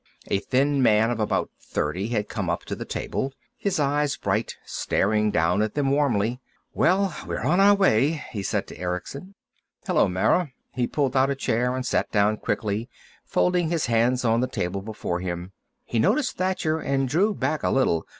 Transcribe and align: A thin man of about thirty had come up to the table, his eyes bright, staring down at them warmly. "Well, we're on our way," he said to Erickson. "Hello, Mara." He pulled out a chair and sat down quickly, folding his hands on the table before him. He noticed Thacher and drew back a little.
A 0.29 0.39
thin 0.39 0.81
man 0.81 1.11
of 1.11 1.19
about 1.19 1.51
thirty 1.61 2.07
had 2.07 2.27
come 2.27 2.49
up 2.49 2.65
to 2.65 2.75
the 2.75 2.85
table, 2.85 3.33
his 3.55 3.79
eyes 3.79 4.17
bright, 4.17 4.57
staring 4.65 5.29
down 5.29 5.61
at 5.61 5.75
them 5.75 5.91
warmly. 5.91 6.39
"Well, 6.73 7.15
we're 7.27 7.43
on 7.43 7.59
our 7.59 7.75
way," 7.75 8.23
he 8.31 8.41
said 8.41 8.65
to 8.69 8.77
Erickson. 8.79 9.35
"Hello, 9.85 10.07
Mara." 10.07 10.53
He 10.71 10.87
pulled 10.87 11.15
out 11.15 11.29
a 11.29 11.35
chair 11.35 11.75
and 11.75 11.85
sat 11.85 12.11
down 12.11 12.37
quickly, 12.37 12.89
folding 13.25 13.69
his 13.69 13.85
hands 13.85 14.25
on 14.25 14.39
the 14.39 14.47
table 14.47 14.81
before 14.81 15.19
him. 15.19 15.51
He 15.85 15.99
noticed 15.99 16.35
Thacher 16.35 16.79
and 16.79 17.07
drew 17.07 17.35
back 17.35 17.61
a 17.61 17.69
little. 17.69 18.07